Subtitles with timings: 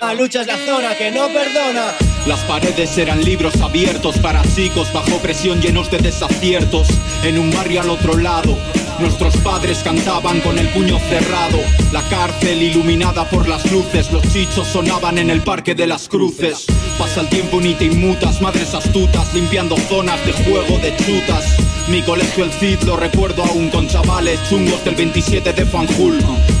[0.00, 1.92] La lucha es la zona que no perdona.
[2.26, 6.88] Las paredes eran libros abiertos para chicos bajo presión llenos de desaciertos.
[7.24, 8.56] En un barrio al otro lado,
[9.02, 11.58] nuestros padres cantaban con el puño cerrado.
[11.92, 16.66] La cárcel iluminada por las luces, los chichos sonaban en el parque de las cruces.
[16.98, 21.44] Pasa el tiempo ni te inmutas, madres astutas, limpiando zonas de juego de chutas.
[21.88, 26.18] Mi colegio el CID lo recuerdo aún con chavales chungos del 27 de Fanjul.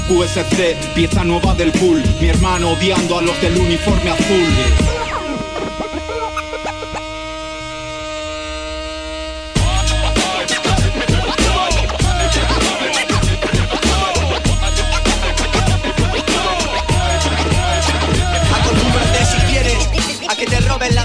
[0.08, 2.02] QSC, pieza nueva del pool.
[2.20, 4.91] Mi hermano odiando a los del uniforme azul.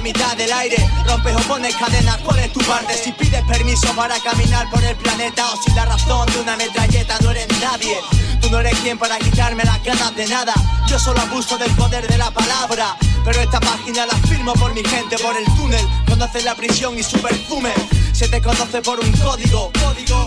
[0.07, 0.77] Mitad del aire.
[1.05, 2.93] Rompes o pones cadenas, ¿cuál es tu parte?
[2.93, 7.17] Si pides permiso para caminar por el planeta o si la razón de una metralleta
[7.21, 7.97] no eres nadie.
[8.39, 10.53] Tú no eres quien para quitarme las ganas de nada.
[10.87, 12.95] Yo solo abuso del poder de la palabra.
[13.25, 15.85] Pero esta página la firmo por mi gente, por el túnel.
[16.07, 17.73] Conoces la prisión y su perfume.
[18.17, 19.71] Se te conoce por un código.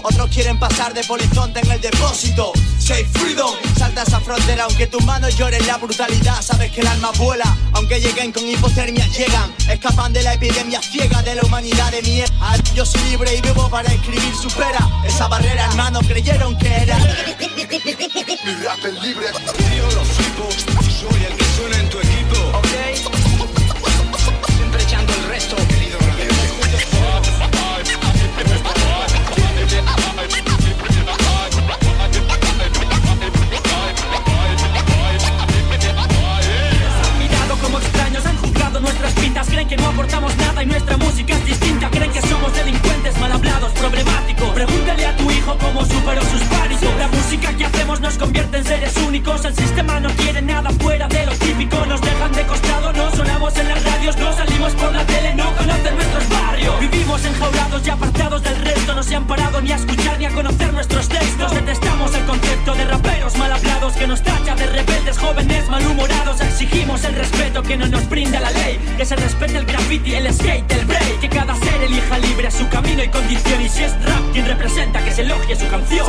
[0.04, 2.52] Otros quieren pasar de polizonte en el depósito.
[2.78, 4.62] Say freedom, salta esa frontera.
[4.62, 7.56] Aunque tus manos lloren la brutalidad, sabes que el alma vuela.
[7.72, 9.52] Aunque lleguen con hipotermia, llegan.
[9.68, 12.56] Escapan de la epidemia ciega de la humanidad de mierda.
[12.76, 14.36] Yo soy libre y vivo para escribir.
[14.36, 15.98] Supera esa barrera, hermano.
[16.06, 16.96] Creyeron que era.
[16.96, 19.26] Mi rap es libre.
[19.58, 20.48] Tío, lo flipo.
[20.88, 22.69] Soy el que suena en tu equipo.
[70.26, 73.60] El skate, el break, que cada ser elija libre su camino y condición.
[73.62, 76.06] Y si es rap quien representa, que se elogie su canción.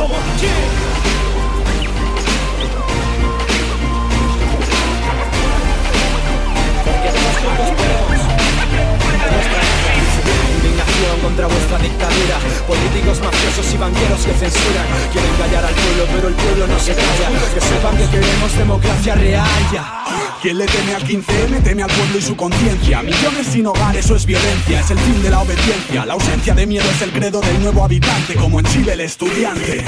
[12.66, 16.94] Políticos mafiosos y banqueros que censuran Quieren callar al pueblo pero el pueblo no se
[16.94, 20.02] calla Que sepan que queremos democracia real ya
[20.42, 21.62] ¿Quién le teme al 15M?
[21.62, 23.00] Teme al pueblo y su conciencia.
[23.00, 24.80] Millones sin hogar, eso es violencia.
[24.80, 26.04] Es el fin de la obediencia.
[26.04, 29.84] La ausencia de miedo es el credo del nuevo habitante, como en Chile el estudiante.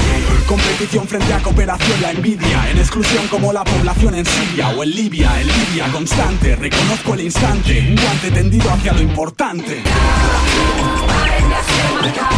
[0.47, 2.71] Competición frente a cooperación, la envidia.
[2.71, 5.41] En exclusión como la población en Siria o en Libia.
[5.41, 7.87] En Libia constante, reconozco el instante.
[7.89, 9.83] Un guante tendido hacia lo importante.
[11.55, 12.35] Somos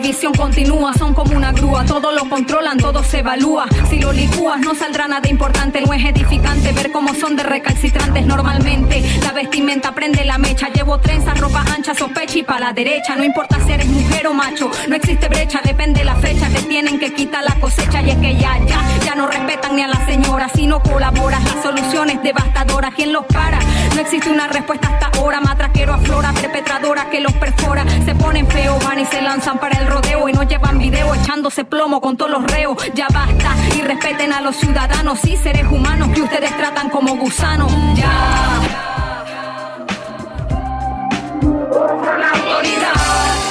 [0.00, 3.66] división continúa, son como una grúa, todo lo controlan, todo se evalúa.
[3.90, 8.24] Si lo licúas no saldrá nada importante, no es edificante ver cómo son de recalcitrantes
[8.24, 9.02] normalmente.
[9.22, 13.14] La vestimenta prende la mecha, llevo trenzas, ropa ancha, sospecha y pa' la derecha.
[13.14, 16.98] No importa si eres mujer o macho, no existe brecha, depende la fecha, te tienen
[16.98, 20.06] que quitar la cosecha y es que ya, ya, ya no respetan ni a la
[20.06, 20.48] señora.
[20.54, 22.90] Si no colaboras, la solución es devastadora.
[22.96, 23.58] ¿Quién los para?
[23.94, 27.84] No existe una respuesta hasta ahora, matraquero aflora, perpetradora que los perfora.
[28.06, 31.64] Se ponen feo, van y se lanzan para el rodeo y no llevan video echándose
[31.64, 32.76] plomo con todos los reos.
[32.94, 37.70] Ya basta y respeten a los ciudadanos y seres humanos que ustedes tratan como gusanos.
[37.94, 38.06] Ya.
[42.18, 43.49] La autoridad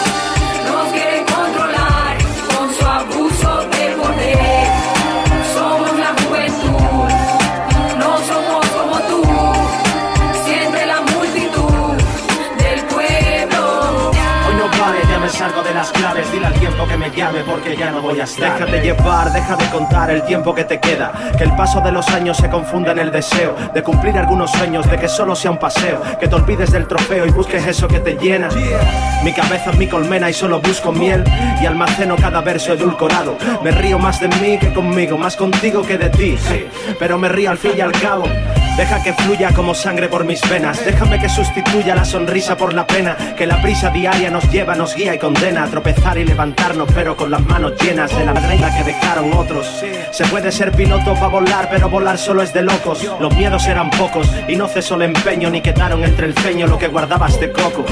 [16.32, 18.54] Dile al tiempo que me llame porque ya no voy a estar.
[18.54, 21.12] Déjate llevar, deja de contar el tiempo que te queda.
[21.38, 24.90] Que el paso de los años se confunda en el deseo de cumplir algunos sueños,
[24.90, 26.02] de que solo sea un paseo.
[26.18, 28.48] Que te olvides del trofeo y busques eso que te llena.
[29.24, 31.26] Mi cabeza es mi colmena y solo busco miel.
[31.62, 33.38] Y almaceno cada verso edulcorado.
[33.62, 36.38] Me río más de mí que conmigo, más contigo que de ti.
[36.98, 38.24] Pero me río al fin y al cabo.
[38.80, 40.86] Deja que fluya como sangre por mis venas.
[40.86, 43.18] Déjame que sustituya la sonrisa por la pena.
[43.36, 47.18] Que la prisa diaria nos lleva, nos guía y condena a tropezar y levantarnos, pero
[47.18, 49.68] con las manos llenas de la madera que dejaron otros.
[50.12, 53.06] Se puede ser piloto para volar, pero volar solo es de locos.
[53.20, 56.78] Los miedos eran pocos y no cesó el empeño ni quedaron entre el ceño lo
[56.78, 57.84] que guardabas de coco.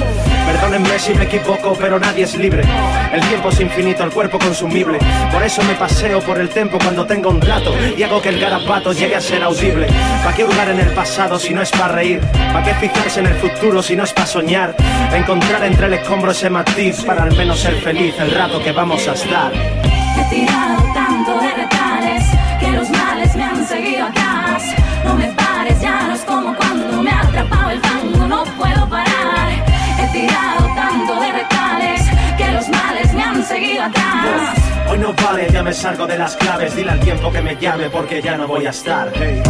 [0.47, 2.63] Perdónenme si me equivoco, pero nadie es libre.
[3.11, 4.99] El tiempo es infinito, el cuerpo consumible.
[5.33, 8.39] Por eso me paseo por el tempo cuando tengo un rato y hago que el
[8.39, 9.87] garapato llegue a ser audible.
[10.23, 10.45] ¿Para qué
[10.79, 12.21] el pasado si no es para reír?
[12.53, 14.75] ¿Para qué fijarse en el futuro si no es para soñar?
[15.13, 19.07] Encontrar entre el escombro ese matiz para al menos ser feliz el rato que vamos
[19.07, 19.51] a estar.
[19.53, 22.23] He tirado tanto de retales
[22.59, 24.63] que los males me han seguido atrás.
[25.05, 28.89] No me pares, ya no es como cuando me ha atrapado el fango, no puedo
[28.89, 29.51] parar.
[29.99, 32.01] He tirado tanto de retales
[32.37, 34.57] que los males me han seguido atrás.
[34.89, 36.75] Hoy no vale, ya me salgo de las claves.
[36.75, 39.11] Dile al tiempo que me llame porque ya no voy a estar.
[39.15, 39.41] Hey.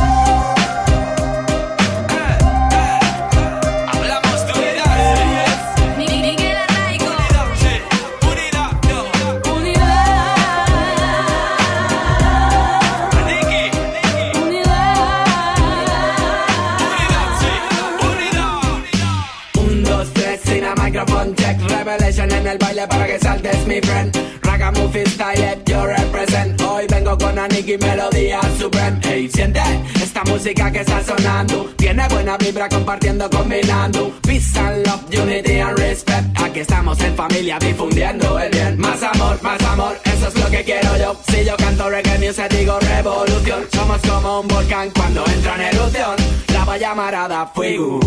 [20.87, 24.15] Microphone check Revelation en el baile para que saltes mi friend.
[24.41, 26.61] Ragamuffin style, yo represent.
[26.61, 28.97] Hoy vengo con Aniki Melodía Supreme.
[29.03, 29.61] Ey, siente
[30.01, 31.69] esta música que está sonando.
[31.75, 36.25] Tiene buena vibra compartiendo, combinando Peace and love, unity and respect.
[36.41, 38.79] Aquí estamos en familia difundiendo el bien.
[38.79, 41.19] Más amor, más amor, eso es lo que quiero yo.
[41.27, 43.65] Si yo canto reggae music digo revolución.
[43.73, 46.15] Somos como un volcán cuando entra en erupción.
[46.53, 47.99] La valla marada, fuego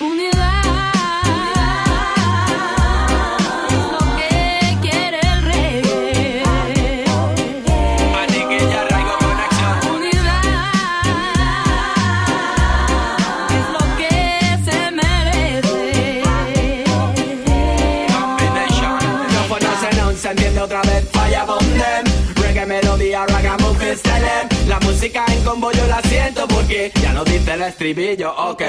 [0.00, 0.55] Unidad.
[24.78, 28.62] La música en combo yo la siento porque Ya no dice el estribillo, ok.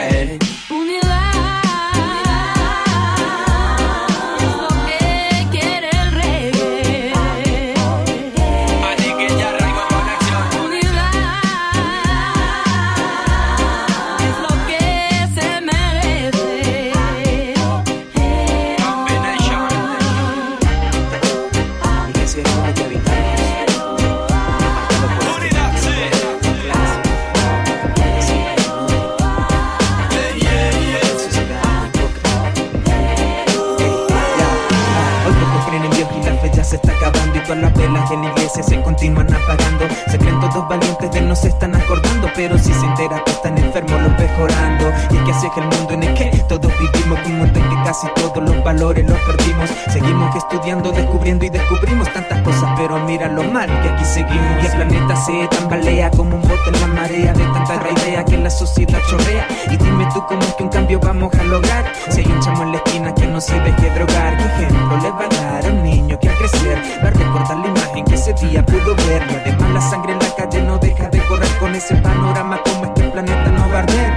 [38.98, 39.86] Continúan apagando.
[40.10, 43.58] Se creen todos valientes de no se están acordando Pero si se entera que están
[43.58, 47.28] enfermos los ves orando Y que así es el mundo en el que todos vivimos
[47.28, 49.70] mundo en que casi todos los valores los perdimos.
[49.90, 54.64] Seguimos estudiando, descubriendo y descubrimos tantas cosas Pero mira lo mal que aquí seguimos.
[54.64, 58.27] Y el planeta se tambalea como un bote en la marea De tanta idea que
[58.48, 59.46] la sociedad chorrea.
[59.70, 61.84] Y dime tú cómo es que un cambio vamos a lograr.
[62.10, 65.10] Si hay un chamo en la esquina que no se deje drogar ¿Qué ejemplo le
[65.12, 68.16] va a dar a un niño que al crecer Va a recordar la imagen que
[68.16, 69.22] ese día pudo ver.
[69.30, 72.62] Y además la sangre en la calle no deja de correr Con ese panorama.
[72.64, 74.14] Como este planeta no va a arder.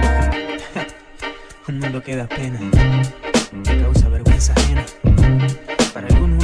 [1.67, 2.59] Un mundo que da pena
[3.65, 4.85] Que causa vergüenza ajena.
[5.93, 6.41] Para algunos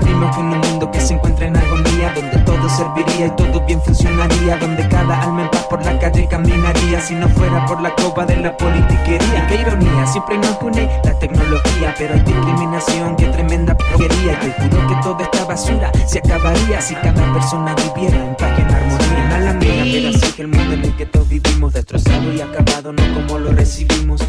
[0.00, 3.80] Vivimos en un mundo que se encuentra en agonía Donde todo serviría y todo bien
[3.82, 7.00] funcionaría Donde cada alma en paz por la calle caminaría.
[7.00, 11.18] Si no fuera por la copa de la politiquería Qué ironía, siempre nos une la
[11.18, 14.32] tecnología Pero hay discriminación, qué tremenda porquería.
[14.42, 18.58] Y te juro que toda esta basura se acabaría Si cada persona viviera en paz
[18.58, 19.26] y en armonía.
[19.30, 22.92] Mala mía, pero así es el mundo en el que todos vivimos Destrozado y acabado,
[22.92, 24.20] no como lo recibimos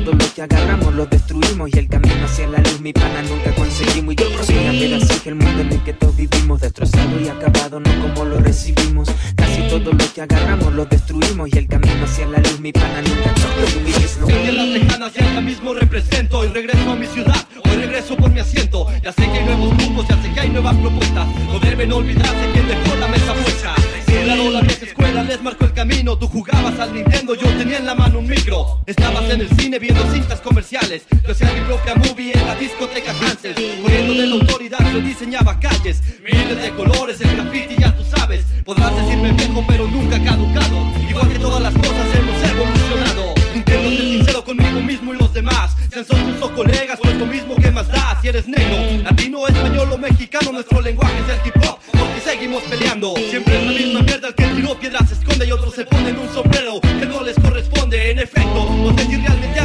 [0.00, 3.54] todo lo que agarramos lo destruimos Y el camino hacia la luz, mi pana, nunca
[3.54, 4.14] conseguimos.
[4.14, 7.28] Y yo prosiguiera, pero así es el mundo en el que todos vivimos Destrozado y
[7.28, 9.08] acabado, no como lo recibimos.
[9.36, 13.02] Casi todo lo que agarramos lo destruimos Y el camino hacia la luz, mi pana,
[13.02, 14.26] nunca conseguimos.
[14.26, 16.44] Desde las lejanas y acá mismo represento.
[16.44, 18.86] Y regreso a mi ciudad, hoy regreso por mi asiento.
[19.02, 21.26] Ya sé que hay nuevos grupos, ya sé que hay nuevas propuestas.
[21.46, 23.74] No deben olvidarse quién dejó la mesa puesta.
[24.06, 26.18] Claro, la vieja escuela les marcó el camino.
[26.18, 27.47] Tú jugabas al Nintendo, yo
[27.78, 28.80] en la mano un micro.
[28.86, 31.02] Estabas en el cine viendo cintas comerciales.
[31.24, 33.54] Yo hacía mi propia movie en la discoteca Hansel.
[33.82, 36.02] Corriendo de la autoridad, yo diseñaba calles.
[36.22, 38.44] Miles de colores, el graffiti ya tú sabes.
[38.64, 40.92] Podrás decirme viejo, pero nunca caducado.
[41.08, 43.34] Igual que todas las cosas hemos evolucionado.
[43.54, 45.76] Intento ser sincero conmigo mismo y los demás.
[45.90, 49.90] Sean socios o colegas, pues lo mismo que más da Si eres negro, latino, español
[49.92, 51.77] o mexicano Nuestro lenguaje es el hip hop,
[52.16, 53.14] y seguimos peleando.
[53.30, 56.18] Siempre es la misma mierda, el que tiró piedras se esconde y otros se ponen
[56.18, 58.10] un sombrero que no les corresponde.
[58.10, 59.57] En efecto, no sé realmente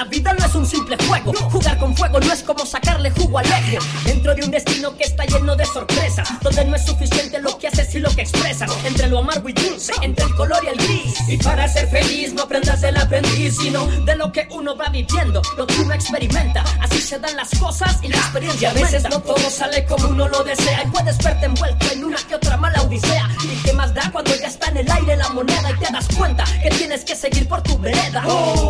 [0.00, 1.30] la vida no es un simple juego.
[1.50, 3.84] Jugar con fuego no es como sacarle jugo al ego.
[4.02, 7.68] Dentro de un destino que está lleno de sorpresas, donde no es suficiente lo que
[7.68, 8.70] haces y lo que expresas.
[8.86, 11.28] Entre lo amargo y dulce, entre el color y el gris.
[11.28, 15.42] Y para ser feliz no aprendas del aprendiz, sino de lo que uno va viviendo,
[15.58, 16.64] lo que uno experimenta.
[16.80, 18.68] Así se dan las cosas y la experiencia.
[18.68, 20.82] Y a veces no todo sale como uno lo desea.
[20.82, 23.28] Y puedes verte envuelto en una que otra mala odisea.
[23.44, 26.08] ¿Y qué más da cuando ya está en el aire la moneda y te das
[26.16, 28.24] cuenta que tienes que seguir por tu vereda?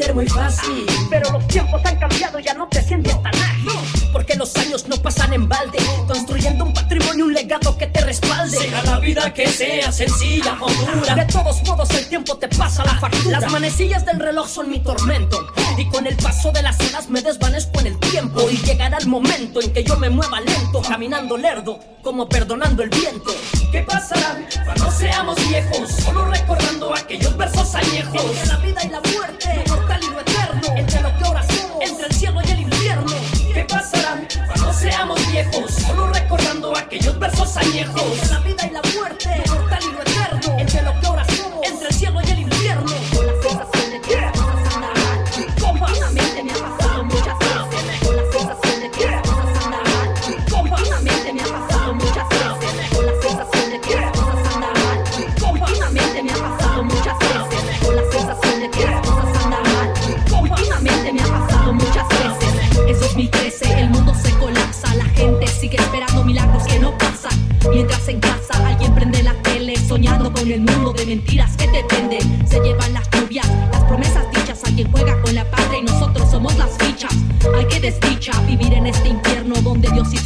[0.00, 3.70] parecer muy fácil, pero los tiempos han cambiado, ya no te sientes tan ágil.
[4.12, 8.56] Porque los años no pasan en balde, construyendo un patrimonio, un legado que te respalde.
[8.56, 11.14] Sea la vida que sea sencilla o dura.
[11.14, 13.40] De todos modos, el tiempo te pasa la factura.
[13.40, 15.46] Las manecillas del reloj son mi tormento.
[15.80, 18.50] Y con el paso de las horas me desvanezco en el tiempo.
[18.50, 22.90] Y llegará el momento en que yo me mueva lento, caminando lerdo, como perdonando el
[22.90, 23.30] viento.
[23.72, 25.90] ¿Qué pasará cuando seamos viejos?
[26.04, 28.22] Solo recordando aquellos versos añejos.
[28.22, 30.76] Entre la vida y la muerte, lo mortal y lo eterno.
[30.76, 33.12] Entre lo que ahora somos, entre el cielo y el infierno.
[33.54, 35.72] ¿Qué pasará cuando seamos viejos?
[35.72, 38.02] Solo recordando aquellos versos añejos.
[38.02, 39.42] Entre la vida y la muerte,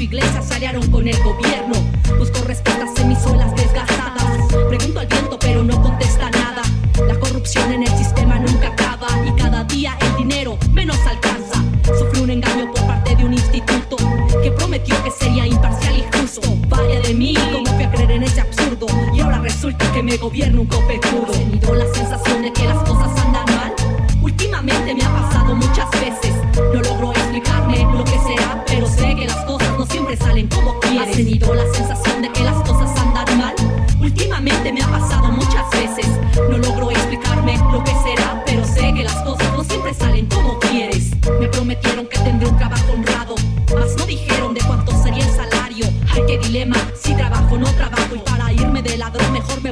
[0.06, 1.74] donde Dios y su iglesia se aliaron con el gobierno.
[2.18, 4.52] Busco respuestas en mis suelas desgastadas.
[4.68, 6.62] Pregunto al viento, pero no contesta nada.
[7.06, 11.62] La corrupción en el sistema nunca acaba y cada día el dinero menos alcanza.
[11.98, 13.96] Sufrí un engaño por parte de un instituto
[14.42, 16.56] que prometió que sería imparcial y justo.
[16.68, 18.86] Vaya de mí, como fui a creer en ese absurdo.
[19.14, 21.32] Y ahora resulta que me gobierna un copetudo.
[21.32, 23.74] He tenido la sensación de que las cosas andan mal.
[24.22, 25.43] Últimamente me ha pasado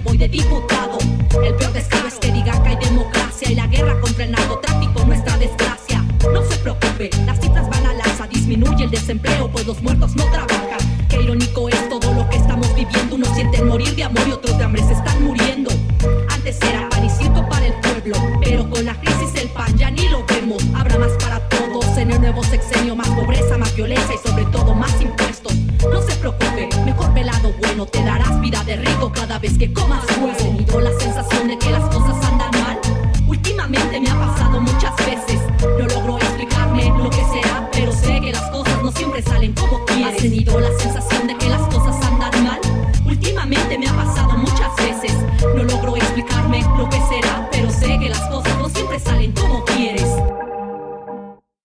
[0.04, 0.98] voy de diputado.
[1.44, 5.04] El peor descaro es que diga que hay democracia y la guerra contra el narcotráfico,
[5.04, 6.04] nuestra desgracia.
[6.32, 10.24] No se preocupe, las cifras van al alza, disminuye el desempleo, pues los muertos no
[10.24, 10.78] trabajan.
[11.08, 13.16] Qué irónico es todo lo que estamos viviendo.
[13.16, 15.70] Unos sienten morir de amor y otros de hambre se están muriendo.
[16.30, 19.90] Antes era pan y circo para el pueblo, pero con la crisis el pan ya
[19.90, 20.62] ni lo vemos.
[20.74, 24.74] Habrá más para todos en el nuevo sexenio, más pobreza, más violencia y sobre todo
[24.74, 25.54] más impuestos.
[25.82, 28.11] No se preocupe, mejor pelado bueno te da
[28.76, 30.80] de rico cada vez que comas huevo.
[30.80, 31.31] La sensación